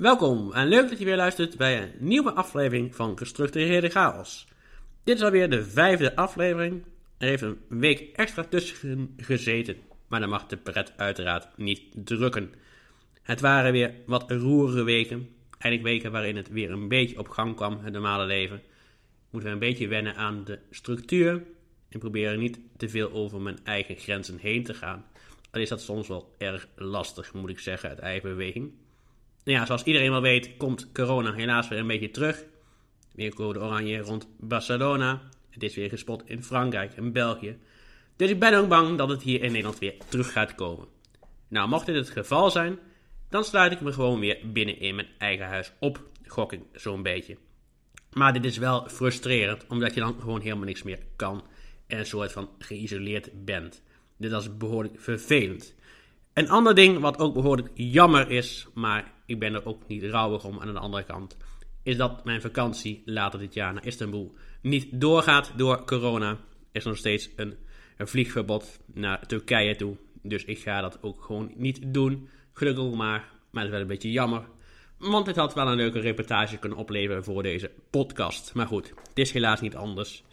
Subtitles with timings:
[0.00, 4.46] Welkom en leuk dat je weer luistert bij een nieuwe aflevering van Gestructureerde Chaos.
[5.04, 6.84] Dit is alweer de vijfde aflevering.
[7.18, 9.76] Er heeft een week extra tussen gezeten,
[10.08, 12.52] maar dan mag de pret uiteraard niet drukken.
[13.22, 15.28] Het waren weer wat roerige weken.
[15.58, 18.62] Eigenlijk weken waarin het weer een beetje op gang kwam, het normale leven.
[19.30, 21.42] Moeten we een beetje wennen aan de structuur
[21.88, 25.04] en proberen niet te veel over mijn eigen grenzen heen te gaan.
[25.50, 28.72] Al is dat soms wel erg lastig, moet ik zeggen, uit eigen beweging.
[29.44, 32.44] Nou ja, zoals iedereen wel weet, komt corona helaas weer een beetje terug.
[33.12, 35.22] Weer code oranje rond Barcelona.
[35.50, 37.58] Het is weer gespot in Frankrijk en België.
[38.16, 40.86] Dus ik ben ook bang dat het hier in Nederland weer terug gaat komen.
[41.48, 42.78] Nou, mocht dit het geval zijn,
[43.28, 46.08] dan sluit ik me gewoon weer binnen in mijn eigen huis op.
[46.26, 47.36] Gok ik zo'n beetje.
[48.12, 51.44] Maar dit is wel frustrerend, omdat je dan gewoon helemaal niks meer kan.
[51.86, 53.82] En een soort van geïsoleerd bent.
[54.16, 55.74] Dit is behoorlijk vervelend.
[56.34, 60.44] Een ander ding wat ook behoorlijk jammer is, maar ik ben er ook niet rouwig
[60.44, 61.36] om aan de andere kant,
[61.82, 66.30] is dat mijn vakantie later dit jaar naar Istanbul niet doorgaat door corona.
[66.30, 66.38] Er
[66.72, 67.56] is nog steeds een,
[67.96, 69.96] een vliegverbod naar Turkije toe.
[70.22, 72.28] Dus ik ga dat ook gewoon niet doen.
[72.52, 74.48] Gelukkig maar, maar het is wel een beetje jammer.
[74.98, 78.54] Want het had wel een leuke reportage kunnen opleveren voor deze podcast.
[78.54, 80.24] Maar goed, het is helaas niet anders.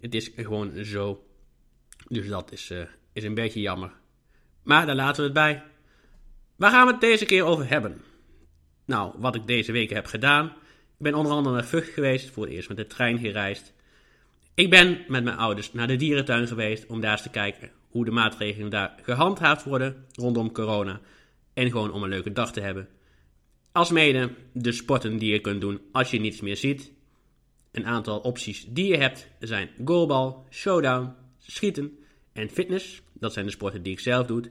[0.00, 1.24] Het is gewoon zo.
[2.08, 2.82] Dus dat is, uh,
[3.12, 3.92] is een beetje jammer.
[4.62, 5.62] Maar daar laten we het bij.
[6.56, 8.00] Waar gaan we het deze keer over hebben?
[8.84, 10.46] Nou, wat ik deze weken heb gedaan.
[10.46, 13.72] Ik ben onder andere naar Vught geweest, voor het eerst met de trein gereisd.
[14.54, 18.04] Ik ben met mijn ouders naar de dierentuin geweest om daar eens te kijken hoe
[18.04, 21.00] de maatregelen daar gehandhaafd worden rondom corona.
[21.54, 22.88] En gewoon om een leuke dag te hebben.
[23.72, 26.92] Alsmede de sporten die je kunt doen als je niets meer ziet.
[27.72, 31.98] Een aantal opties die je hebt zijn goalbal, showdown, schieten
[32.32, 33.02] en fitness.
[33.22, 34.42] Dat zijn de sporten die ik zelf doe.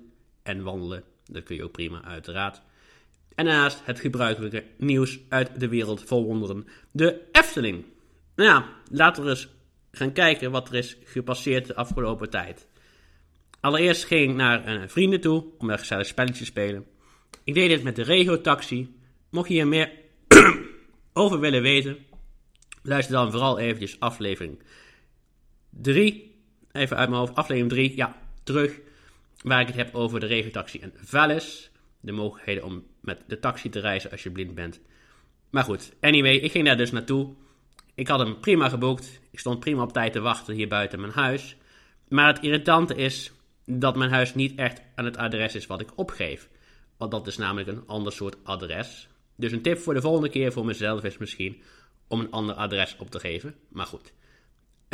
[0.43, 2.61] En wandelen, dat kun je ook prima uiteraard.
[3.35, 6.67] En daarnaast het gebruikelijke nieuws uit de wereld vol wonderen.
[6.91, 7.85] De Efteling.
[8.35, 9.47] Nou ja, laten we eens
[9.91, 12.67] gaan kijken wat er is gepasseerd de afgelopen tijd.
[13.59, 16.85] Allereerst ging ik naar een vrienden toe om een gezellig spelletje te spelen.
[17.43, 18.95] Ik deed dit met de regio-taxi.
[19.29, 19.91] Mocht je hier meer
[21.13, 21.97] over willen weten,
[22.83, 24.63] luister dan vooral eventjes aflevering
[25.69, 26.35] 3.
[26.71, 28.79] Even uit mijn hoofd, aflevering 3, ja, terug.
[29.41, 31.71] Waar ik het heb over de regio-taxi en Valles
[32.01, 34.79] de mogelijkheden om met de taxi te reizen als je blind bent.
[35.49, 37.33] Maar goed, anyway, ik ging daar dus naartoe.
[37.95, 39.19] Ik had hem prima geboekt.
[39.31, 41.55] Ik stond prima op tijd te wachten hier buiten mijn huis.
[42.07, 43.31] Maar het irritante is
[43.65, 46.49] dat mijn huis niet echt aan het adres is wat ik opgeef.
[46.97, 49.07] Want dat is namelijk een ander soort adres.
[49.35, 51.61] Dus een tip voor de volgende keer voor mezelf is misschien
[52.07, 53.55] om een ander adres op te geven.
[53.69, 54.13] Maar goed.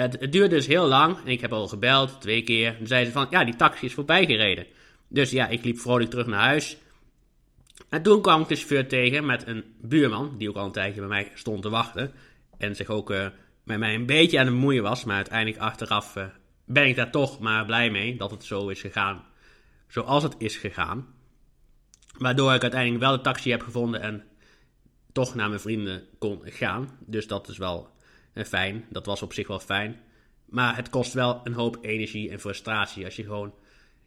[0.02, 2.76] Het, duurde dus heel lang en ik heb al gebeld, twee keer.
[2.80, 4.66] En zeiden ze van, ja, die taxi is voorbij gereden.
[5.08, 6.78] Dus ja, ik liep vrolijk terug naar huis.
[7.90, 11.00] En toen kwam ik de chauffeur tegen met een buurman, die ook al een tijdje
[11.00, 12.12] bij mij stond te wachten.
[12.58, 13.28] En zich ook uh,
[13.64, 15.04] met mij een beetje aan het bemoeien was.
[15.04, 16.26] Maar uiteindelijk achteraf uh,
[16.66, 19.24] ben ik daar toch maar blij mee dat het zo is gegaan.
[19.88, 21.08] Zoals het is gegaan.
[22.18, 24.24] Waardoor ik uiteindelijk wel de taxi heb gevonden en
[25.12, 26.90] toch naar mijn vrienden kon gaan.
[27.06, 27.96] Dus dat is wel
[28.38, 28.86] uh, fijn.
[28.90, 30.00] Dat was op zich wel fijn.
[30.46, 33.54] Maar het kost wel een hoop energie en frustratie als je gewoon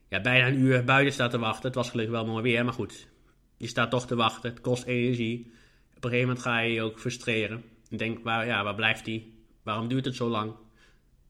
[0.09, 1.67] ja, bijna een uur buiten staat te wachten.
[1.67, 3.09] Het was gelukkig wel mooi weer, maar goed.
[3.57, 4.51] Je staat toch te wachten.
[4.51, 5.53] Het kost energie.
[5.97, 7.63] Op een gegeven moment ga je je ook frustreren.
[7.91, 9.45] En denk, waar, ja, waar blijft die?
[9.63, 10.55] Waarom duurt het zo lang?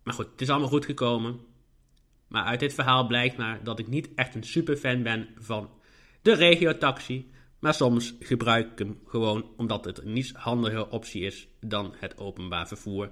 [0.02, 1.40] Maar goed, het is allemaal goed gekomen.
[2.28, 5.70] Maar uit dit verhaal blijkt maar dat ik niet echt een superfan ben van
[6.22, 7.30] de regio-taxi.
[7.60, 12.18] Maar soms gebruik ik hem gewoon omdat het een niet handige optie is dan het
[12.18, 13.10] openbaar vervoer.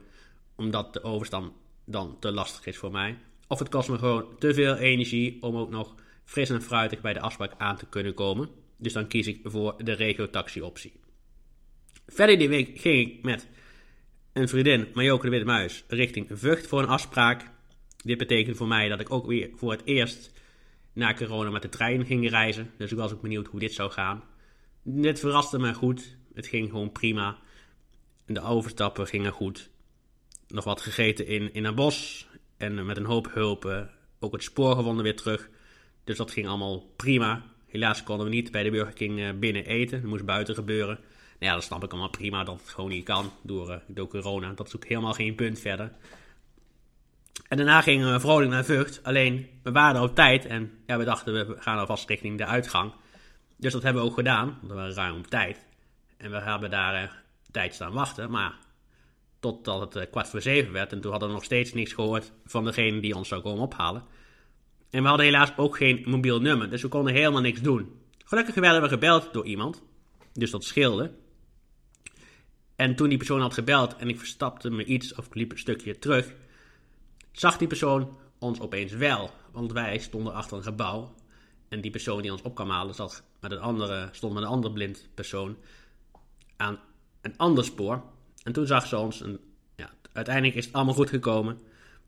[0.57, 1.53] Omdat de overstand
[1.85, 3.19] dan te lastig is voor mij.
[3.47, 5.95] Of het kost me gewoon te veel energie om ook nog
[6.25, 8.49] fris en fruitig bij de afspraak aan te kunnen komen.
[8.77, 10.93] Dus dan kies ik voor de regio-taxi optie.
[12.07, 13.49] Verder die week ging ik met
[14.33, 17.51] een vriendin, Marjoke de Witte Muis, richting Vught voor een afspraak.
[18.05, 20.33] Dit betekent voor mij dat ik ook weer voor het eerst
[20.93, 22.71] na corona met de trein ging reizen.
[22.79, 24.23] Dus ik was ook benieuwd hoe dit zou gaan.
[24.91, 26.17] Dit verraste me goed.
[26.35, 27.37] Het ging gewoon prima.
[28.27, 29.71] De overstappen gingen goed.
[30.49, 32.27] Nog wat gegeten in, in een bos.
[32.57, 35.49] En met een hoop hulp ook het spoor gevonden weer terug.
[36.05, 37.43] Dus dat ging allemaal prima.
[37.67, 40.01] Helaas konden we niet bij de Burger King eh, binnen eten.
[40.01, 40.95] Dat moest buiten gebeuren.
[40.95, 44.09] Nou ja, dat snap ik allemaal prima dat het gewoon niet kan door, eh, door
[44.09, 44.53] corona.
[44.53, 45.93] Dat is ook helemaal geen punt verder.
[47.49, 49.01] En daarna gingen we vrolijk naar Vught.
[49.03, 52.93] Alleen, we waren op tijd en ja, we dachten we gaan alvast richting de uitgang.
[53.59, 55.67] Dus dat hebben we ook gedaan, want we waren ruim op tijd.
[56.17, 57.11] En we hebben daar uh,
[57.51, 58.59] tijd staan wachten, maar
[59.41, 60.93] totdat het kwart voor zeven werd.
[60.93, 64.05] En toen hadden we nog steeds niks gehoord van degene die ons zou komen ophalen.
[64.91, 68.01] En we hadden helaas ook geen mobiel nummer, dus we konden helemaal niks doen.
[68.25, 69.83] Gelukkig werden we gebeld door iemand.
[70.33, 71.13] Dus dat scheelde.
[72.77, 75.99] En toen die persoon had gebeld en ik verstapte me iets of liep een stukje
[75.99, 76.33] terug,
[77.33, 79.31] zag die persoon ons opeens wel.
[79.53, 81.15] Want wij stonden achter een gebouw.
[81.69, 84.49] En die persoon die ons op kwam halen zat met een andere, stond met een
[84.49, 85.57] andere blind persoon
[86.57, 86.79] aan
[87.21, 88.03] een ander spoor.
[88.43, 89.25] En toen zag ze ons.
[89.77, 91.61] Ja, uiteindelijk is het allemaal goed gekomen.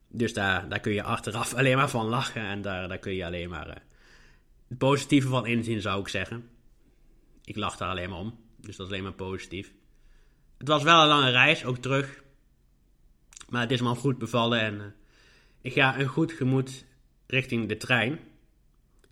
[0.09, 2.43] Dus daar, daar kun je achteraf alleen maar van lachen.
[2.43, 3.75] En daar, daar kun je alleen maar uh,
[4.69, 6.49] het positieve van inzien, zou ik zeggen.
[7.45, 8.39] Ik lach daar alleen maar om.
[8.57, 9.73] Dus dat is alleen maar positief.
[10.59, 12.23] Het was wel een lange reis, ook terug.
[13.49, 14.85] Maar het is me al goed bevallen en uh,
[15.61, 16.85] ik ga een goed gemoed
[17.27, 18.19] richting de trein.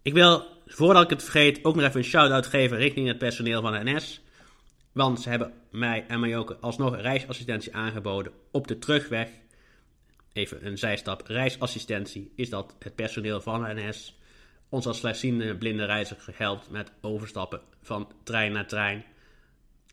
[0.08, 3.60] Ik wil, voordat ik het vergeet, ook nog even een shout-out geven richting het personeel
[3.60, 4.20] van de NS.
[4.93, 9.28] Want ze hebben mij en mij ook alsnog reisassistentie aangeboden op de terugweg.
[10.32, 11.26] Even een zijstap.
[11.26, 14.19] Reisassistentie is dat het personeel van de NS
[14.69, 19.04] ons als slechtziende blinde reiziger helpt met overstappen van trein naar trein.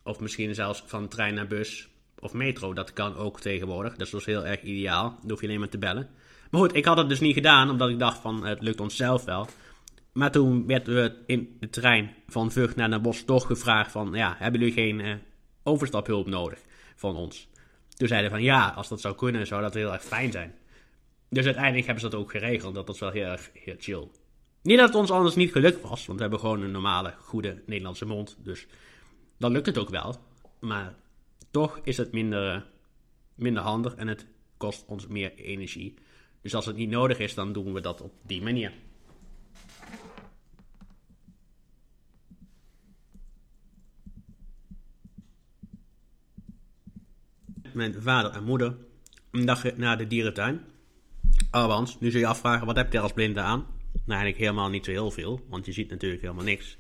[0.04, 1.88] Of misschien zelfs van trein naar bus
[2.20, 2.74] of metro.
[2.74, 3.92] Dat kan ook tegenwoordig.
[3.92, 5.18] Dat is dus heel erg ideaal.
[5.22, 6.10] Dan hoef je alleen maar te bellen.
[6.52, 8.96] Maar goed, ik had het dus niet gedaan, omdat ik dacht van het lukt ons
[8.96, 9.48] zelf wel.
[10.16, 14.14] Maar toen werd we in de trein van Vught naar Den Bosch toch gevraagd van,
[14.14, 15.16] ja, hebben jullie geen uh,
[15.64, 16.60] overstaphulp nodig
[16.96, 17.50] van ons?
[17.90, 20.56] Toen zeiden van, ja, als dat zou kunnen, zou dat heel erg fijn zijn.
[21.30, 24.08] Dus uiteindelijk hebben ze dat ook geregeld, dat was wel heel erg chill.
[24.62, 27.64] Niet dat het ons anders niet gelukt was, want we hebben gewoon een normale, goede
[27.66, 28.38] Nederlandse mond.
[28.44, 28.68] Dus
[29.38, 30.16] dan lukt het ook wel.
[30.60, 30.96] Maar
[31.52, 32.62] toch is het minder, uh,
[33.36, 34.26] minder handig en het
[34.58, 35.94] kost ons meer energie.
[36.42, 38.72] Dus als het niet nodig is, dan doen we dat op die manier.
[47.76, 48.76] Mijn vader en moeder
[49.32, 50.62] een dag naar de dierentuin.
[51.52, 53.60] Althans, nu zul je afvragen, wat heb je als blinde aan?
[53.94, 56.78] Nou, eigenlijk helemaal niet zo heel veel, want je ziet natuurlijk helemaal niks.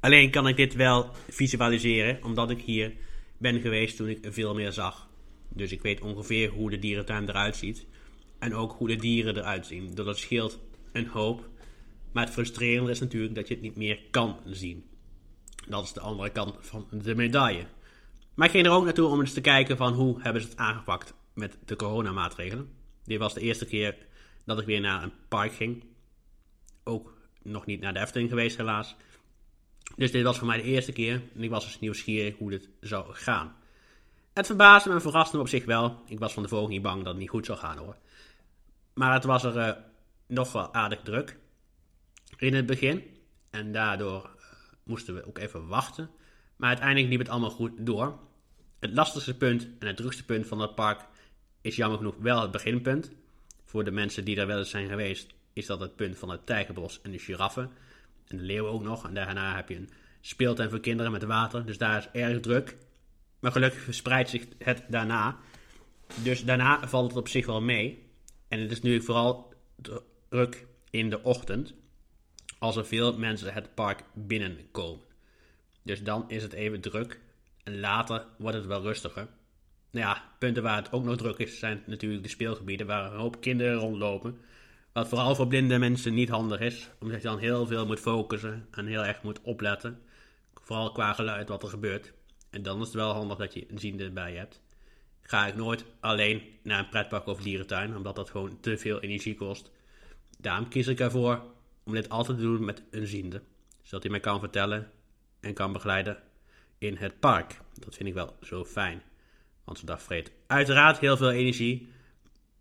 [0.00, 2.92] Alleen kan ik dit wel visualiseren, omdat ik hier
[3.38, 5.08] ben geweest toen ik veel meer zag.
[5.48, 7.86] Dus ik weet ongeveer hoe de dierentuin eruit ziet.
[8.38, 9.94] En ook hoe de dieren eruit zien.
[9.94, 10.58] Dat scheelt
[10.92, 11.48] een hoop.
[12.12, 14.84] Maar het frustrerende is natuurlijk dat je het niet meer kan zien.
[15.68, 17.66] Dat is de andere kant van de medaille.
[18.38, 20.56] Maar ik ging er ook naartoe om eens te kijken van hoe hebben ze het
[20.56, 22.70] aangepakt met de coronamaatregelen.
[23.04, 23.96] Dit was de eerste keer
[24.44, 25.84] dat ik weer naar een park ging.
[26.84, 28.96] Ook nog niet naar de Efteling geweest helaas.
[29.96, 32.68] Dus dit was voor mij de eerste keer en ik was dus nieuwsgierig hoe dit
[32.80, 33.56] zou gaan.
[34.32, 36.02] Het verbaasde me en verraste me op zich wel.
[36.06, 37.96] Ik was van de volgende niet bang dat het niet goed zou gaan hoor.
[38.94, 39.72] Maar het was er uh,
[40.26, 41.38] nog wel aardig druk
[42.36, 43.02] in het begin.
[43.50, 44.42] En daardoor uh,
[44.82, 46.10] moesten we ook even wachten.
[46.56, 48.26] Maar uiteindelijk liep het allemaal goed door.
[48.78, 51.00] Het lastigste punt en het drukste punt van dat park
[51.60, 53.12] is jammer genoeg wel het beginpunt.
[53.64, 56.46] Voor de mensen die daar wel eens zijn geweest, is dat het punt van het
[56.46, 57.70] tijgerbos en de giraffen.
[58.26, 59.06] En de leeuwen ook nog.
[59.06, 59.90] En daarna heb je een
[60.20, 61.66] speeltuin voor kinderen met water.
[61.66, 62.76] Dus daar is erg druk.
[63.38, 65.36] Maar gelukkig verspreidt zich het daarna.
[66.22, 68.06] Dus daarna valt het op zich wel mee.
[68.48, 69.54] En het is nu vooral
[70.28, 71.74] druk in de ochtend.
[72.58, 75.04] Als er veel mensen het park binnenkomen.
[75.82, 77.20] Dus dan is het even druk.
[77.68, 79.28] En later wordt het wel rustiger.
[79.90, 83.18] Nou ja, punten waar het ook nog druk is, zijn natuurlijk de speelgebieden waar een
[83.18, 84.40] hoop kinderen rondlopen.
[84.92, 88.66] Wat vooral voor blinde mensen niet handig is, omdat je dan heel veel moet focussen
[88.70, 90.02] en heel erg moet opletten.
[90.54, 92.12] Vooral qua geluid wat er gebeurt.
[92.50, 94.60] En dan is het wel handig dat je een ziende bij je hebt.
[95.22, 99.34] Ga ik nooit alleen naar een pretpark of dierentuin, omdat dat gewoon te veel energie
[99.34, 99.70] kost.
[100.38, 101.42] Daarom kies ik ervoor
[101.84, 103.42] om dit altijd te doen met een ziende.
[103.82, 104.90] Zodat hij mij kan vertellen
[105.40, 106.27] en kan begeleiden
[106.78, 107.60] in het park.
[107.74, 109.02] Dat vind ik wel zo fijn.
[109.64, 111.88] Want dat vreet uiteraard heel veel energie.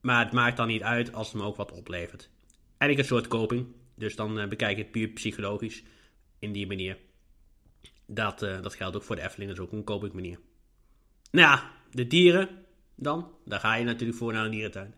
[0.01, 2.29] Maar het maakt dan niet uit als het me ook wat oplevert.
[2.77, 3.67] Eigenlijk een soort koping.
[3.95, 5.83] Dus dan uh, bekijk ik het puur psychologisch
[6.39, 6.97] in die manier.
[8.05, 10.39] Dat, uh, dat geldt ook voor de Efteling, dat is ook een kopingmanier.
[11.31, 12.49] Nou ja, de dieren
[12.95, 13.31] dan.
[13.45, 14.93] Daar ga je natuurlijk voor naar een dierentuin.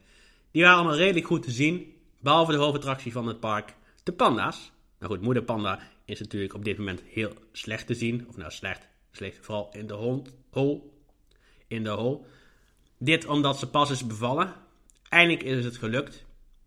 [0.52, 1.94] Die waren allemaal redelijk goed te zien.
[2.22, 4.72] Behalve de hoofdattractie van het park, de panda's.
[5.00, 8.28] Nou goed, moeder panda is natuurlijk op dit moment heel slecht te zien.
[8.28, 10.98] Of nou slecht, slecht vooral in de hond, hol.
[11.68, 12.26] In de hol.
[12.98, 14.54] Dit omdat ze pas is bevallen.
[15.10, 16.26] Eindelijk is het gelukt.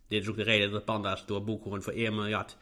[0.08, 2.56] Dit is ook de reden dat panda's door Boekhoorn voor 1 miljard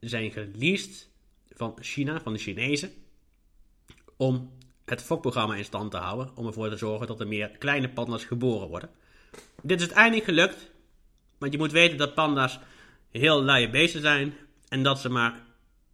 [0.00, 1.08] zijn geleased
[1.50, 2.92] van China, van de Chinezen.
[4.16, 4.52] Om
[4.84, 6.36] het fokprogramma in stand te houden.
[6.36, 8.90] Om ervoor te zorgen dat er meer kleine panda's geboren worden.
[9.62, 10.70] Dit is eindelijk gelukt.
[11.38, 12.58] Want je moet weten dat panda's
[13.10, 14.34] heel luie beesten zijn.
[14.68, 15.34] En dat ze maar,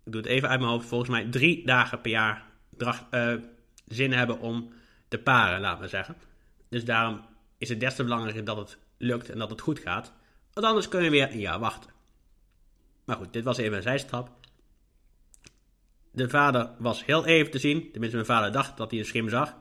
[0.04, 3.34] ik doe het even uit mijn hoofd, volgens mij drie dagen per jaar dracht, uh,
[3.86, 4.72] zin hebben om
[5.08, 6.16] te paren, laten we zeggen.
[6.68, 7.20] Dus daarom
[7.58, 10.12] is het des te belangrijker dat het lukt en dat het goed gaat.
[10.52, 11.90] Want anders kun je weer een jaar wachten.
[13.04, 14.30] Maar goed, dit was even een zijstap.
[16.10, 17.90] De vader was heel even te zien.
[17.90, 19.56] Tenminste, mijn vader dacht dat hij een schim zag.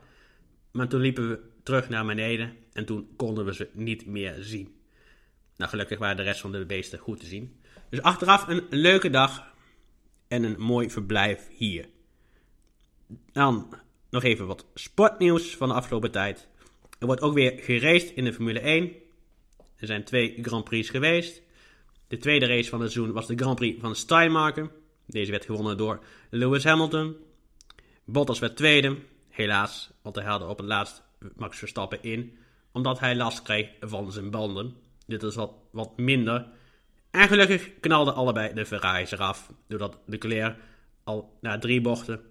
[0.71, 4.79] Maar toen liepen we terug naar beneden en toen konden we ze niet meer zien.
[5.57, 7.59] Nou, gelukkig waren de rest van de beesten goed te zien.
[7.89, 9.53] Dus achteraf een leuke dag
[10.27, 11.85] en een mooi verblijf hier.
[13.31, 13.75] Dan
[14.09, 16.47] nog even wat sportnieuws van de afgelopen tijd.
[16.99, 18.91] Er wordt ook weer geraced in de Formule 1.
[19.75, 21.41] Er zijn twee Grand Prix geweest.
[22.07, 24.71] De tweede race van het seizoen was de Grand Prix van Steinmarken.
[25.05, 27.15] Deze werd gewonnen door Lewis Hamilton.
[28.05, 28.97] Bottas werd tweede.
[29.29, 31.03] Helaas, want hij haalde op het laatst
[31.35, 32.37] Max Verstappen in.
[32.71, 34.75] Omdat hij last kreeg van zijn banden.
[35.05, 36.47] Dit is wat, wat minder.
[37.11, 39.51] En gelukkig knalden allebei de Ferraris eraf.
[39.67, 40.57] Doordat Leclerc
[41.03, 42.30] al na drie bochten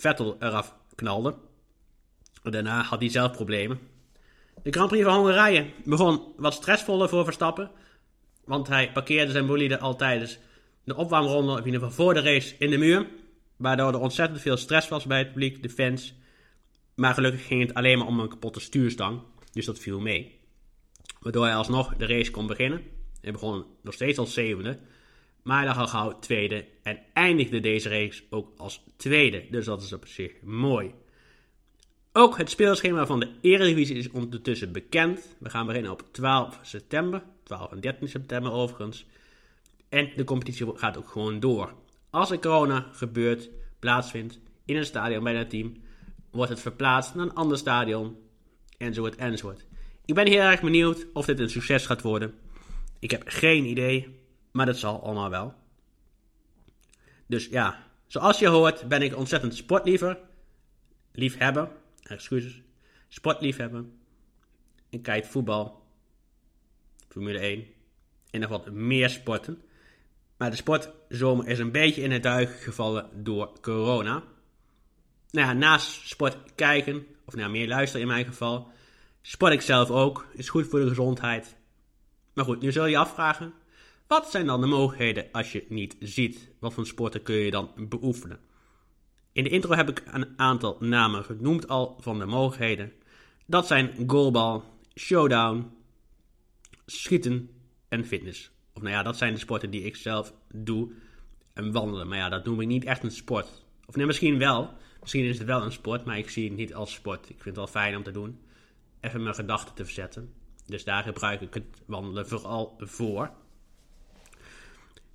[0.00, 1.34] Vettel eraf knalde.
[2.42, 3.78] Daarna had hij zelf problemen.
[4.62, 7.70] De Grand Prix van Hongarije begon wat stressvoller voor Verstappen.
[8.44, 10.38] Want hij parkeerde zijn bolide al tijdens
[10.84, 13.06] de opwarmronde, of in ieder geval voor de race, in de muur.
[13.56, 16.14] Waardoor er ontzettend veel stress was bij het publiek, de fans.
[16.94, 19.20] Maar gelukkig ging het alleen maar om een kapotte stuurstang.
[19.52, 20.40] Dus dat viel mee.
[21.20, 22.82] Waardoor hij alsnog de race kon beginnen.
[23.20, 24.78] Hij begon nog steeds als zevende.
[25.42, 26.66] Maar hij gauw tweede.
[26.82, 29.44] En eindigde deze race ook als tweede.
[29.50, 30.94] Dus dat is op zich mooi.
[32.12, 35.36] Ook het speelschema van de Eredivisie is ondertussen bekend.
[35.38, 37.22] We gaan beginnen op 12 september.
[37.42, 39.06] 12 en 13 september overigens.
[39.88, 41.72] En de competitie gaat ook gewoon door.
[42.10, 45.76] Als er corona gebeurt, plaatsvindt in een stadion bij dat team,
[46.30, 48.16] wordt het verplaatst naar een ander stadion.
[48.78, 49.64] Enzovoort, enzovoort.
[50.04, 52.34] Ik ben heel erg benieuwd of dit een succes gaat worden.
[52.98, 54.19] Ik heb geen idee,
[54.50, 55.54] maar dat zal allemaal wel.
[57.26, 60.18] Dus ja, zoals je hoort ben ik ontzettend sportliever.
[61.12, 61.68] Liefhebber,
[62.02, 62.62] excuses.
[63.08, 63.84] Sportliefhebber.
[64.88, 65.82] Ik kijk voetbal,
[67.08, 67.66] Formule 1
[68.30, 69.62] en nog wat meer sporten.
[70.36, 74.22] Maar de sportzomer is een beetje in het duigen gevallen door corona.
[75.30, 78.70] Nou ja, naast sport kijken, of nou meer luisteren in mijn geval,
[79.22, 80.26] sport ik zelf ook.
[80.32, 81.56] Is goed voor de gezondheid.
[82.34, 83.52] Maar goed, nu zul je je afvragen,
[84.10, 86.50] wat zijn dan de mogelijkheden als je niet ziet?
[86.58, 88.40] Wat voor sporten kun je dan beoefenen?
[89.32, 92.92] In de intro heb ik een aantal namen genoemd al van de mogelijkheden.
[93.46, 94.64] Dat zijn goalbal,
[94.94, 95.70] showdown,
[96.86, 97.50] schieten
[97.88, 98.50] en fitness.
[98.74, 100.92] Of nou ja, dat zijn de sporten die ik zelf doe.
[101.52, 102.08] En wandelen.
[102.08, 103.64] Maar ja, dat noem ik niet echt een sport.
[103.86, 104.72] Of nee, misschien wel.
[105.00, 107.22] Misschien is het wel een sport, maar ik zie het niet als sport.
[107.28, 108.40] Ik vind het wel fijn om te doen.
[109.00, 110.32] Even mijn gedachten te verzetten.
[110.66, 113.30] Dus daar gebruik ik het wandelen vooral voor.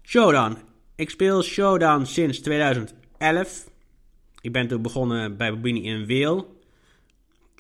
[0.08, 0.58] Showdown.
[0.96, 3.70] Ik speel Showdown sinds 2011.
[4.42, 6.60] Ik ben toen begonnen bij Bobini in Weel.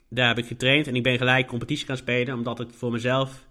[0.09, 3.45] Daar heb ik getraind en ik ben gelijk competitie gaan spelen, omdat ik voor mezelf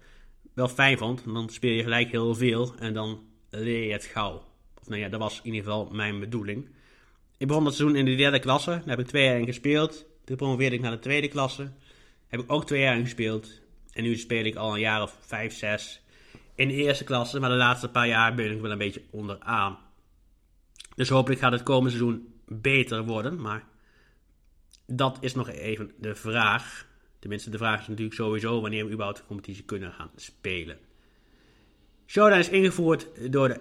[0.53, 1.23] wel fijn vond.
[1.25, 4.43] Dan speel je gelijk heel veel en dan leer je het gauw.
[4.81, 6.69] Of nou ja, dat was in ieder geval mijn bedoeling.
[7.37, 8.69] Ik begon dat seizoen in de derde klasse.
[8.69, 10.05] Daar heb ik twee jaar in gespeeld.
[10.25, 11.71] Toen promoveerde ik naar de tweede klasse.
[12.27, 13.61] Heb ik ook twee jaar in gespeeld.
[13.91, 16.03] En nu speel ik al een jaar of vijf, zes
[16.55, 17.39] in de eerste klasse.
[17.39, 19.77] Maar de laatste paar jaar ben ik wel een beetje onderaan.
[20.95, 23.41] Dus hopelijk gaat het komende seizoen beter worden.
[23.41, 23.63] Maar
[24.87, 26.87] dat is nog even de vraag.
[27.19, 30.77] Tenminste, de vraag is natuurlijk sowieso wanneer we überhaupt de competitie kunnen gaan spelen.
[32.05, 33.59] Showdown is ingevoerd door de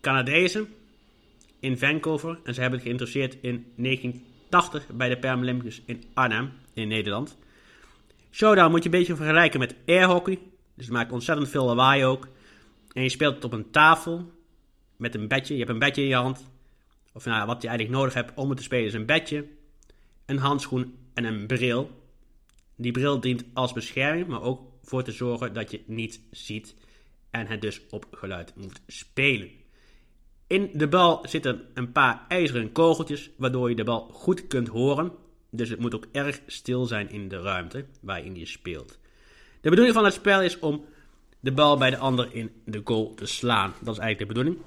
[0.00, 0.68] Canadezen
[1.60, 2.38] in Vancouver.
[2.44, 7.36] En ze hebben het geïnteresseerd in 1980 bij de Paralympics in Arnhem in Nederland.
[8.30, 10.38] Showdown moet je een beetje vergelijken met airhockey.
[10.74, 12.28] Dus het maakt ontzettend veel lawaai ook.
[12.96, 14.32] En je speelt het op een tafel
[14.96, 15.52] met een bedje.
[15.52, 16.50] Je hebt een bedje in je hand.
[17.12, 19.46] Of nou, wat je eigenlijk nodig hebt om het te spelen is een bedje,
[20.26, 21.90] een handschoen en een bril.
[22.76, 26.74] Die bril dient als bescherming, maar ook voor te zorgen dat je niet ziet
[27.30, 29.50] en het dus op geluid moet spelen.
[30.46, 35.12] In de bal zitten een paar ijzeren kogeltjes, waardoor je de bal goed kunt horen.
[35.50, 38.98] Dus het moet ook erg stil zijn in de ruimte waarin je speelt.
[39.60, 40.84] De bedoeling van het spel is om
[41.40, 43.74] de bal bij de ander in de goal te slaan.
[43.82, 44.64] Dat is eigenlijk de bedoeling.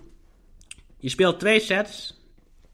[0.98, 2.18] Je speelt twee sets.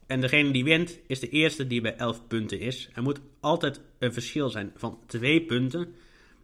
[0.06, 2.88] En degene die wint is de eerste die bij 11 punten is.
[2.94, 5.94] Er moet altijd een verschil zijn van 2 punten.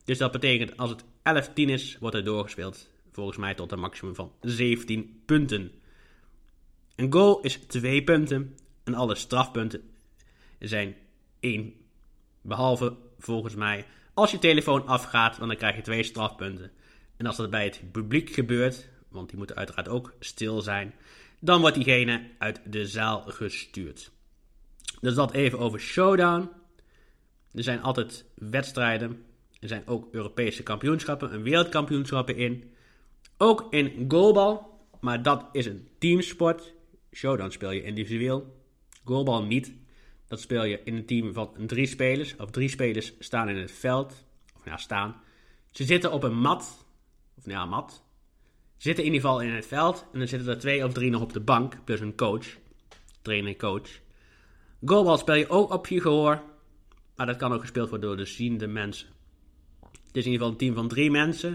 [0.05, 1.05] Dus dat betekent als het
[1.51, 2.91] 11-10 is, wordt er doorgespeeld.
[3.13, 5.73] Volgens mij tot een maximum van 17 punten.
[6.97, 8.57] Een goal is 2 punten.
[8.85, 9.83] En alle strafpunten
[10.59, 10.97] zijn
[11.41, 11.75] 1.
[12.41, 16.71] Behalve volgens mij, als je telefoon afgaat, dan krijg je 2 strafpunten.
[17.17, 20.95] En als dat bij het publiek gebeurt, want die moeten uiteraard ook stil zijn,
[21.39, 24.11] dan wordt diegene uit de zaal gestuurd.
[25.01, 26.51] Dus dat even over Showdown.
[27.53, 29.25] Er zijn altijd wedstrijden.
[29.61, 32.73] Er zijn ook Europese kampioenschappen en wereldkampioenschappen in.
[33.37, 36.75] Ook in goalbal, maar dat is een teamsport.
[37.13, 38.61] Showdown speel je individueel.
[39.05, 39.73] Goalbal niet.
[40.27, 42.37] Dat speel je in een team van drie spelers.
[42.37, 44.25] Of drie spelers staan in het veld.
[44.57, 45.21] Of ja, staan.
[45.71, 46.82] Ze zitten op een mat.
[47.45, 48.03] Of ja, mat.
[48.77, 50.07] Zitten in ieder geval in het veld.
[50.13, 51.85] En dan zitten er twee of drie nog op de bank.
[51.85, 52.47] Plus een coach.
[53.23, 54.01] Trainer coach.
[54.85, 56.43] Goalbal speel je ook op je gehoor.
[57.17, 59.09] Maar dat kan ook gespeeld worden door de ziende mensen.
[59.81, 61.55] Het is in ieder geval een team van drie mensen.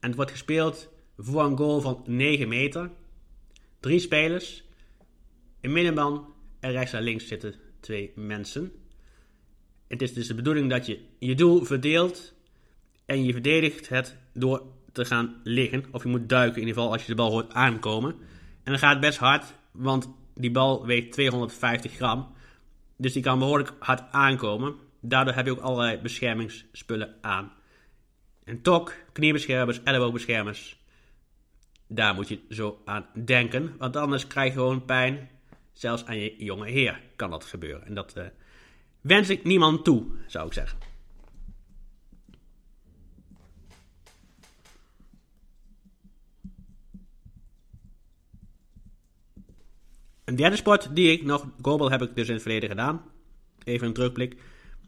[0.00, 2.90] En het wordt gespeeld voor een goal van 9 meter.
[3.80, 4.64] Drie spelers.
[5.60, 8.72] In middenman en rechts en links zitten twee mensen.
[9.86, 12.34] Het is dus de bedoeling dat je je doel verdeelt
[13.06, 14.62] en je verdedigt het door
[14.94, 15.84] te gaan liggen.
[15.90, 18.10] Of je moet duiken in ieder geval als je de bal hoort aankomen.
[18.62, 22.32] En dan gaat het best hard, want die bal weegt 250 gram.
[22.96, 24.74] Dus die kan behoorlijk hard aankomen.
[25.00, 27.52] Daardoor heb je ook allerlei beschermingsspullen aan.
[28.44, 30.82] Een tok, kniebeschermers, elleboogbeschermers.
[31.86, 35.30] Daar moet je zo aan denken, want anders krijg je gewoon pijn.
[35.72, 37.86] Zelfs aan je jonge heer kan dat gebeuren.
[37.86, 38.24] En dat uh,
[39.00, 40.78] wens ik niemand toe, zou ik zeggen.
[50.24, 53.02] Een derde sport die ik nog, goalball heb ik dus in het verleden gedaan.
[53.64, 54.36] Even een terugblik.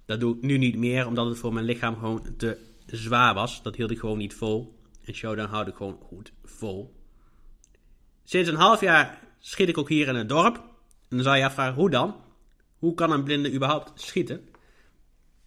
[0.05, 3.63] Dat doe ik nu niet meer, omdat het voor mijn lichaam gewoon te zwaar was.
[3.63, 4.79] Dat hield ik gewoon niet vol.
[5.05, 6.95] En showdown houd ik gewoon goed vol.
[8.25, 10.57] Sinds een half jaar schiet ik ook hier in het dorp.
[11.09, 12.17] En dan zou je afvragen, hoe dan?
[12.79, 14.49] Hoe kan een blinde überhaupt schieten?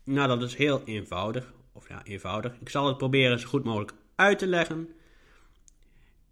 [0.04, 1.54] Nou, dat is heel eenvoudig.
[1.74, 2.54] Of ja, eenvoudig.
[2.60, 4.90] Ik zal het proberen zo goed mogelijk uit te leggen.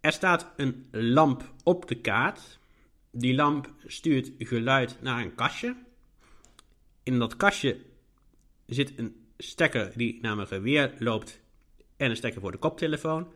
[0.00, 2.58] Er staat een lamp op de kaart.
[3.10, 5.76] Die lamp stuurt geluid naar een kastje.
[7.02, 7.80] In dat kastje
[8.66, 11.40] zit een stekker die naar mijn geweer loopt
[11.96, 13.32] en een stekker voor de koptelefoon.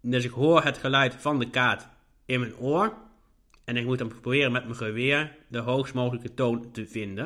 [0.00, 1.88] Dus ik hoor het geluid van de kaart
[2.26, 2.94] in mijn oor.
[3.64, 7.24] En ik moet dan proberen met mijn geweer de hoogst mogelijke toon te vinden.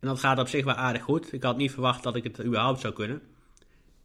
[0.00, 1.32] En dat gaat op zich wel aardig goed.
[1.32, 3.22] Ik had niet verwacht dat ik het überhaupt zou kunnen.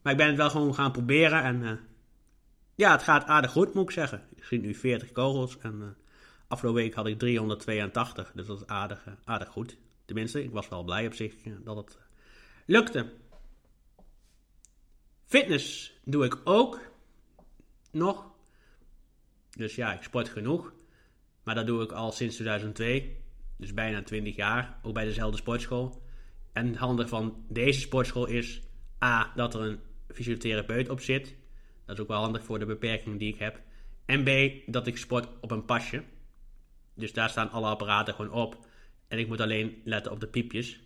[0.01, 1.43] Maar ik ben het wel gewoon gaan proberen.
[1.43, 1.71] En uh,
[2.75, 4.27] ja, het gaat aardig goed, moet ik zeggen.
[4.35, 5.57] Ik schiet nu 40 kogels.
[5.57, 5.87] En uh,
[6.47, 8.31] afgelopen week had ik 382.
[8.35, 9.77] Dus dat is aardig, uh, aardig goed.
[10.05, 11.33] Tenminste, ik was wel blij op zich
[11.63, 11.97] dat het
[12.65, 13.11] lukte.
[15.25, 16.79] Fitness doe ik ook
[17.91, 18.31] nog.
[19.49, 20.73] Dus ja, ik sport genoeg.
[21.43, 23.23] Maar dat doe ik al sinds 2002.
[23.57, 24.79] Dus bijna 20 jaar.
[24.81, 26.03] Ook bij dezelfde sportschool.
[26.53, 28.61] En het handige van deze sportschool is...
[29.03, 31.35] A, dat er een fysiotherapeut op zit.
[31.85, 33.59] Dat is ook wel handig voor de beperkingen die ik heb.
[34.05, 34.29] En B,
[34.71, 36.03] dat ik sport op een pasje.
[36.93, 38.57] Dus daar staan alle apparaten gewoon op.
[39.07, 40.79] En ik moet alleen letten op de piepjes.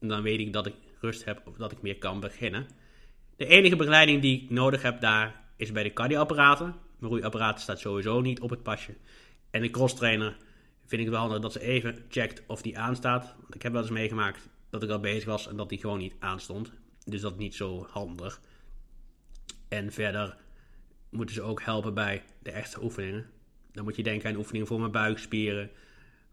[0.00, 2.66] En dan weet ik dat ik rust heb of dat ik meer kan beginnen.
[3.36, 6.74] De enige begeleiding die ik nodig heb daar is bij de cardioapparaten.
[6.98, 8.94] Mijn roeiapparaat staat sowieso niet op het pasje.
[9.50, 10.36] En de crosstrainer
[10.84, 13.34] vind ik wel handig dat ze even checkt of die aanstaat.
[13.40, 15.98] Want ik heb wel eens meegemaakt dat ik al bezig was en dat die gewoon
[15.98, 16.72] niet aanstond.
[17.04, 18.40] Dus dat is niet zo handig.
[19.68, 20.36] En verder
[21.16, 23.30] moeten ze ook helpen bij de echte oefeningen.
[23.72, 25.70] Dan moet je denken aan oefeningen voor mijn buikspieren,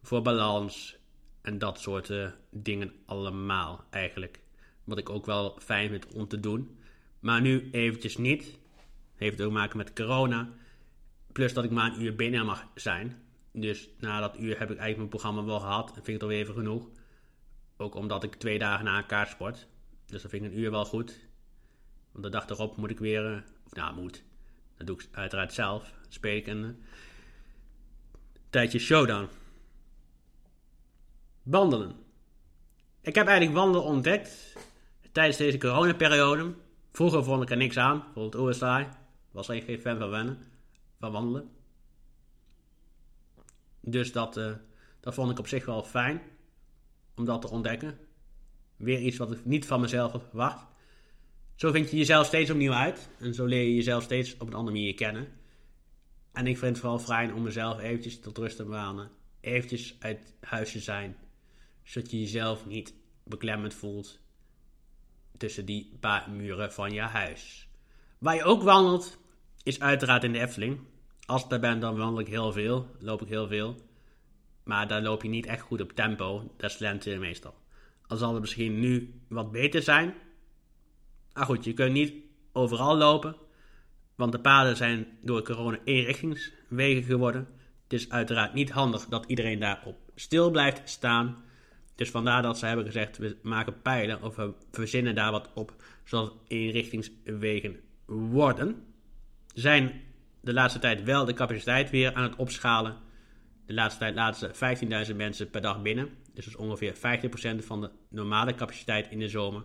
[0.01, 0.97] voor balans
[1.41, 4.39] en dat soort uh, dingen allemaal eigenlijk.
[4.83, 6.77] Wat ik ook wel fijn vind om te doen.
[7.19, 8.59] Maar nu eventjes niet.
[9.15, 10.49] Heeft ook te maken met corona.
[11.31, 13.21] Plus dat ik maar een uur binnen mag zijn.
[13.51, 15.87] Dus na dat uur heb ik eigenlijk mijn programma wel gehad.
[15.87, 16.89] En vind ik het alweer even genoeg.
[17.77, 19.67] Ook omdat ik twee dagen na elkaar sport.
[20.05, 21.19] Dus dan vind ik een uur wel goed.
[22.11, 23.31] Want de dag erop moet ik weer...
[23.31, 24.23] Uh, of nou, moet.
[24.77, 25.93] Dat doe ik uiteraard zelf.
[26.07, 26.69] Speel ik uh,
[28.49, 29.27] tijdje showdown.
[31.43, 31.95] Wandelen.
[33.01, 34.55] Ik heb eigenlijk wandelen ontdekt
[35.11, 36.53] tijdens deze coronaperiode.
[36.91, 38.87] Vroeger vond ik er niks aan, bijvoorbeeld OSI.
[39.31, 40.37] Was eigenlijk geen fan
[40.99, 41.49] van wandelen.
[43.79, 44.51] Dus dat, uh,
[44.99, 46.21] dat vond ik op zich wel fijn
[47.15, 47.97] om dat te ontdekken.
[48.75, 50.65] Weer iets wat ik niet van mezelf had verwacht.
[51.55, 53.09] Zo vind je jezelf steeds opnieuw uit.
[53.19, 55.27] En zo leer je jezelf steeds op een andere manier kennen.
[56.33, 59.09] En ik vind het vooral fijn om mezelf eventjes tot rust te brengen.
[59.39, 61.17] Eventjes uit huis te zijn
[61.83, 64.19] zodat je jezelf niet beklemmend voelt
[65.37, 67.67] tussen die paar muren van je huis.
[68.17, 69.17] Waar je ook wandelt,
[69.63, 70.79] is uiteraard in de Efteling.
[71.25, 73.75] Als ik daar ben, dan wandel ik heel veel, loop ik heel veel.
[74.63, 77.53] Maar daar loop je niet echt goed op tempo, dat slent je meestal.
[78.07, 80.13] Al zal het misschien nu wat beter zijn.
[81.33, 82.13] Maar goed, je kunt niet
[82.51, 83.35] overal lopen,
[84.15, 87.47] want de paden zijn door corona eenrichtingswegen geworden.
[87.83, 91.43] Het is uiteraard niet handig dat iedereen daarop stil blijft staan.
[91.95, 95.73] Dus vandaar dat ze hebben gezegd, we maken pijlen of we verzinnen daar wat op,
[96.03, 98.83] zodat het inrichtingswegen worden.
[99.53, 100.01] Zijn
[100.41, 102.97] de laatste tijd wel de capaciteit weer aan het opschalen.
[103.65, 106.09] De laatste tijd laten ze 15.000 mensen per dag binnen.
[106.33, 109.63] Dus dat is ongeveer 50% van de normale capaciteit in de zomer.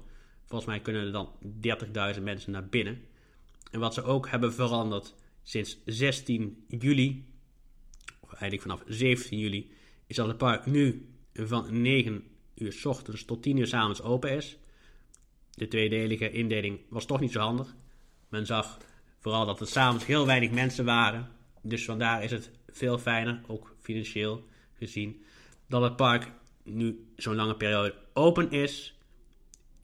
[0.48, 1.32] Volgens mij kunnen er dan
[2.16, 3.00] 30.000 mensen naar binnen.
[3.70, 7.24] En wat ze ook hebben veranderd sinds 16 juli,
[8.20, 9.70] of eigenlijk vanaf 17 juli,
[10.06, 14.02] is dat het park nu van 9 uur s ochtends tot 10 uur s avonds
[14.02, 14.58] open is.
[15.50, 17.74] De tweedelige indeling was toch niet zo handig.
[18.28, 18.78] Men zag
[19.18, 21.30] vooral dat er s'avonds heel weinig mensen waren.
[21.62, 25.24] Dus vandaar is het veel fijner, ook financieel gezien,
[25.66, 26.32] dat het park
[26.62, 28.97] nu zo'n lange periode open is.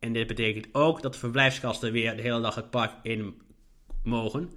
[0.05, 3.41] En dit betekent ook dat de verblijfsgasten weer de hele dag het park in
[4.03, 4.51] mogen.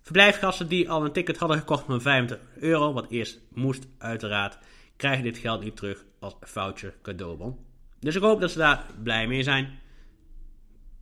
[0.00, 4.58] Verblijfsgasten die al een ticket hadden gekocht van 25 euro, wat eerst moest uiteraard,
[4.96, 7.58] krijgen dit geld nu terug als voucher cadeaubon.
[7.98, 9.78] Dus ik hoop dat ze daar blij mee zijn.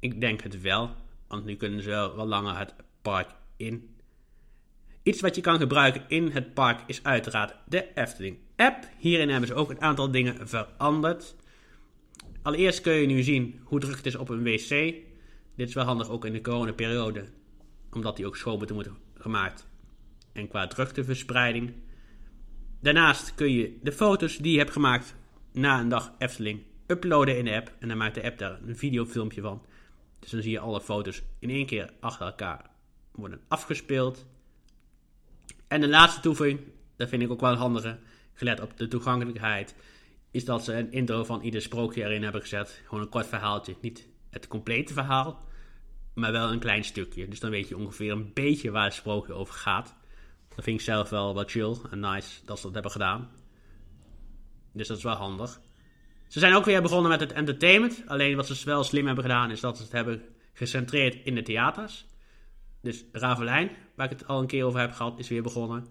[0.00, 0.90] Ik denk het wel,
[1.28, 3.96] want nu kunnen ze wel langer het park in.
[5.02, 8.88] Iets wat je kan gebruiken in het park is uiteraard de Efteling app.
[8.98, 11.34] Hierin hebben ze ook een aantal dingen veranderd.
[12.48, 14.68] Allereerst kun je nu zien hoe druk het is op een wc.
[15.56, 17.24] Dit is wel handig ook in de coronaperiode,
[17.92, 19.66] omdat die ook schoon moeten worden gemaakt.
[20.32, 21.72] En qua drukteverspreiding.
[22.80, 25.14] Daarnaast kun je de foto's die je hebt gemaakt
[25.52, 27.72] na een dag Efteling uploaden in de app.
[27.78, 29.62] En dan maakt de app daar een videofilmpje van.
[30.18, 32.70] Dus dan zie je alle foto's in één keer achter elkaar
[33.12, 34.26] worden afgespeeld.
[35.66, 36.61] En de laatste toevoeging,
[36.96, 37.98] dat vind ik ook wel een handige,
[38.32, 39.74] gelet op de toegankelijkheid,
[40.38, 42.83] is dat ze een intro van ieder sprookje erin hebben gezet.
[42.87, 43.77] Gewoon een kort verhaaltje.
[43.81, 45.42] Niet het complete verhaal,
[46.14, 47.29] maar wel een klein stukje.
[47.29, 49.94] Dus dan weet je ongeveer een beetje waar het sprookje over gaat.
[50.55, 53.31] Dat vind ik zelf wel wat chill en nice dat ze dat hebben gedaan.
[54.72, 55.61] Dus dat is wel handig.
[56.29, 58.03] Ze zijn ook weer begonnen met het entertainment.
[58.07, 60.22] Alleen wat ze wel slim hebben gedaan is dat ze het hebben
[60.53, 62.07] gecentreerd in de theaters.
[62.83, 65.87] Dus Ravelijn, waar ik het al een keer over heb gehad, is weer begonnen.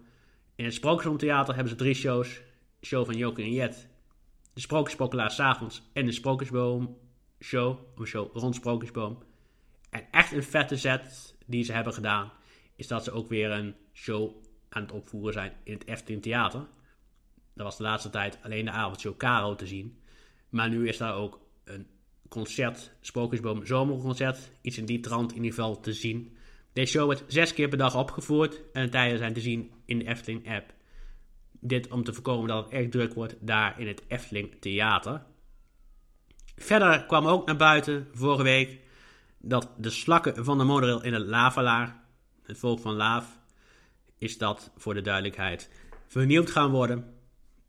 [0.56, 2.40] In het Sprookjesomtheater hebben ze drie shows.
[2.80, 3.88] show van Joker en Jet.
[4.58, 6.98] De Sprookjespokelaar s'avonds en de Sprookjesboom
[7.40, 7.78] show.
[7.96, 9.22] Een show rond Sprookjesboom.
[9.90, 12.32] En echt een vette set die ze hebben gedaan,
[12.76, 14.30] is dat ze ook weer een show
[14.68, 16.66] aan het opvoeren zijn in het Efteling Theater.
[17.54, 19.98] Dat was de laatste tijd alleen de avondshow Caro te zien.
[20.48, 21.86] Maar nu is daar ook een
[22.28, 26.36] concert, Sprookjesboom Zomerconcert, iets in die trant in ieder geval te zien.
[26.72, 29.98] Deze show wordt zes keer per dag opgevoerd en de tijden zijn te zien in
[29.98, 30.76] de Efteling app.
[31.60, 35.22] Dit om te voorkomen dat het echt druk wordt daar in het Efteling Theater.
[36.56, 38.80] Verder kwam ook naar buiten vorige week
[39.38, 42.04] dat de slakken van de monorail in het Lavalaar,
[42.42, 43.38] het volk van Laaf,
[44.18, 45.70] is dat voor de duidelijkheid
[46.06, 47.14] vernieuwd gaan worden.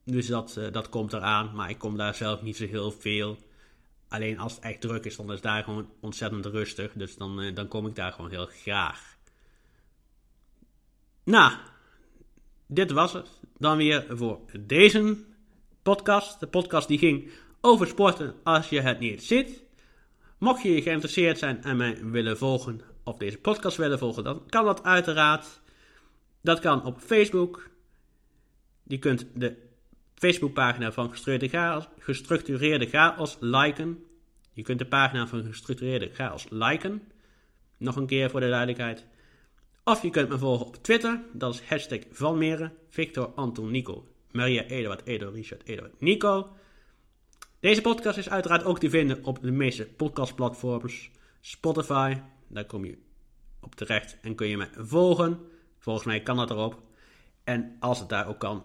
[0.03, 3.37] Dus dat, uh, dat komt eraan, maar ik kom daar zelf niet zo heel veel.
[4.07, 6.91] Alleen als het echt druk is, dan is daar gewoon ontzettend rustig.
[6.93, 9.17] Dus dan, uh, dan kom ik daar gewoon heel graag.
[11.23, 11.53] Nou,
[12.71, 13.29] dit was het.
[13.57, 15.17] Dan weer voor deze
[15.81, 16.39] podcast.
[16.39, 19.63] De podcast die ging over sporten als je het niet ziet.
[20.37, 24.65] Mocht je geïnteresseerd zijn en mij willen volgen, of deze podcast willen volgen, dan kan
[24.65, 25.61] dat uiteraard.
[26.41, 27.69] Dat kan op Facebook.
[28.83, 29.55] Je kunt de
[30.15, 34.03] Facebookpagina van Gestructureerde Chaos, Gestructureerde Chaos liken.
[34.53, 37.11] Je kunt de pagina van Gestructureerde Chaos liken.
[37.77, 39.05] Nog een keer voor de duidelijkheid.
[39.89, 41.21] Of je kunt me volgen op Twitter.
[41.33, 46.49] Dat is hashtag Van Victor, Anton, Nico, Maria, Eduard, Edo, Richard, Eduard, Nico.
[47.59, 51.09] Deze podcast is uiteraard ook te vinden op de meeste podcastplatforms.
[51.41, 52.97] Spotify, daar kom je
[53.61, 55.39] op terecht en kun je me volgen.
[55.77, 56.81] Volgens mij kan dat erop.
[57.43, 58.63] En als het daar ook kan,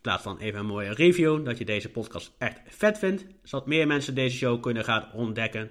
[0.00, 3.86] plaats dan even een mooie review dat je deze podcast echt vet vindt, zodat meer
[3.86, 5.70] mensen deze show kunnen gaan ontdekken.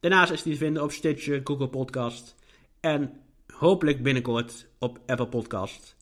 [0.00, 2.34] Daarnaast is die te vinden op Stitcher, Google Podcast
[2.80, 3.20] en
[3.58, 5.96] hopelijk binnenkort op Apple Podcast.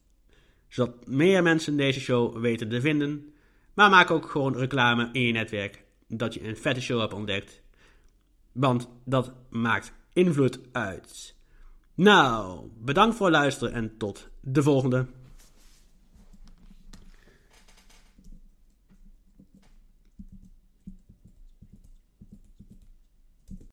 [0.68, 3.34] Zodat meer mensen deze show weten te vinden.
[3.74, 7.62] Maar maak ook gewoon reclame in je netwerk dat je een vette show hebt ontdekt.
[8.52, 11.34] Want dat maakt invloed uit.
[11.94, 15.06] Nou, bedankt voor het luisteren en tot de volgende.